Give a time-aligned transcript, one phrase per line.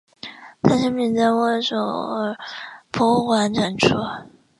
[0.63, 2.35] 他的生平在沃尔索尔
[2.89, 3.89] 博物馆展出。